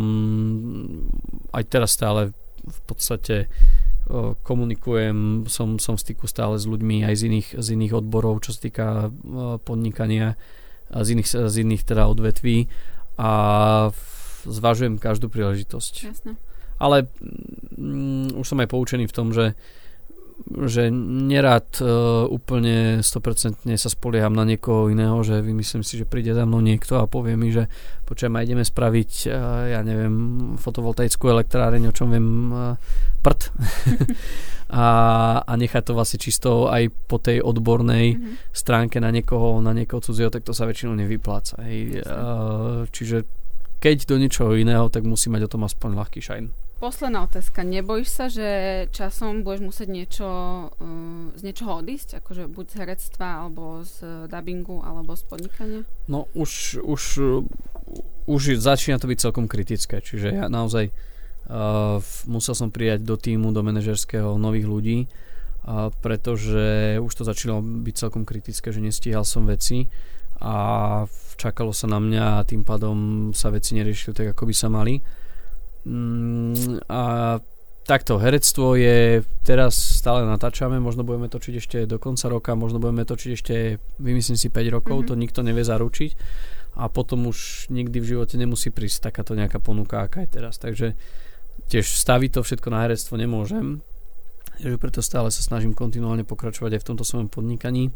[1.54, 2.34] aj teraz stále
[2.66, 3.46] v podstate
[4.42, 8.58] komunikujem, som, som v styku stále s ľuďmi aj z iných, z iných odborov, čo
[8.58, 10.34] sa týka uh, podnikania,
[10.90, 12.66] z iných, z iných teda odvetví
[13.22, 13.32] a
[14.50, 15.94] zvažujem každú príležitosť.
[16.10, 16.34] Jasne.
[16.82, 17.06] Ale
[17.78, 19.54] mm, už som aj poučený v tom, že
[20.48, 26.32] že nerad uh, úplne 100% sa spolieham na niekoho iného, že vymyslím si, že príde
[26.32, 27.68] za mnou niekto a povie mi, že
[28.08, 29.34] počujem, ideme spraviť, uh,
[29.76, 30.16] ja neviem,
[30.58, 32.76] fotovoltaickú elektráreň, o čom viem, uh,
[33.22, 33.42] prd.
[34.70, 34.86] a,
[35.44, 38.34] a nechať to vlastne čisto aj po tej odbornej mm-hmm.
[38.54, 41.58] stránke na niekoho, na niekoho cudzieho, tak to sa väčšinou nevypláca.
[41.66, 42.06] Hej.
[42.06, 43.26] Uh, čiže
[43.80, 46.70] keď do niečoho iného, tak musí mať o tom aspoň ľahký šajn.
[46.80, 47.68] Posledná otázka.
[47.68, 48.48] Nebojíš sa, že
[48.96, 50.30] časom budeš musieť niečo,
[50.72, 52.24] uh, z niečoho odísť?
[52.24, 55.82] Akože buď z herectva, alebo z dubbingu, alebo z podnikania?
[56.08, 57.04] No už, už,
[58.32, 60.00] už začína to byť celkom kritické.
[60.00, 62.00] Čiže ja naozaj uh,
[62.32, 67.96] musel som prijať do týmu, do manažerského nových ľudí, uh, pretože už to začalo byť
[68.08, 69.92] celkom kritické, že nestíhal som veci
[70.40, 70.56] a
[71.40, 75.00] čakalo sa na mňa a tým pádom sa veci neriešili tak, ako by sa mali.
[75.88, 77.02] Mm, a
[77.88, 83.08] takto, herectvo je, teraz stále natáčame, možno budeme točiť ešte do konca roka, možno budeme
[83.08, 83.56] točiť ešte,
[83.98, 85.10] vymyslím si 5 rokov, mm-hmm.
[85.16, 86.12] to nikto nevie zaručiť
[86.78, 90.62] a potom už nikdy v živote nemusí prísť takáto nejaká ponuka, aká je teraz.
[90.62, 90.94] Takže
[91.68, 93.82] tiež staviť to všetko na herectvo nemôžem,
[94.62, 97.90] takže preto stále sa snažím kontinuálne pokračovať aj v tomto svojom podnikaní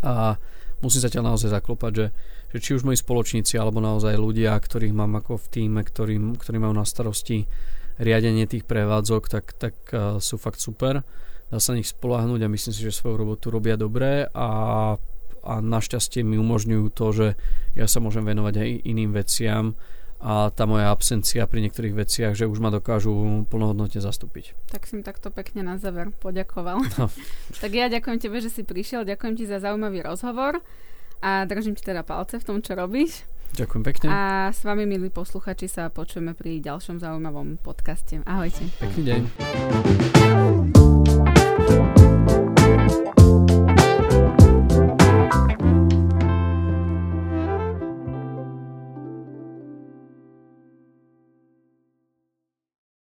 [0.00, 0.40] a
[0.80, 2.06] musím sa ťa naozaj zaklopať, že,
[2.54, 6.56] že či už moji spoločníci alebo naozaj ľudia, ktorých mám ako v týme, ktorí, ktorí
[6.62, 7.50] majú na starosti
[7.98, 11.02] riadenie tých prevádzok, tak, tak uh, sú fakt super.
[11.48, 14.50] Dá sa nich spolahnuť a myslím si, že svoju robotu robia dobre a,
[15.42, 17.28] a našťastie mi umožňujú to, že
[17.74, 19.74] ja sa môžem venovať aj iným veciam
[20.18, 24.54] a tá moja absencia pri niektorých veciach, že už ma dokážu plnohodnotne zastúpiť.
[24.74, 26.82] Tak si mi takto pekne na záver poďakoval.
[26.98, 27.06] No.
[27.62, 30.58] tak ja ďakujem tebe, že si prišiel, ďakujem ti za zaujímavý rozhovor
[31.22, 33.22] a držím ti teda palce v tom, čo robíš.
[33.54, 34.06] Ďakujem pekne.
[34.12, 34.18] A
[34.52, 38.20] s vami, milí posluchači, sa počujeme pri ďalšom zaujímavom podcaste.
[38.28, 38.68] Ahojte.
[38.76, 39.20] Pekný deň.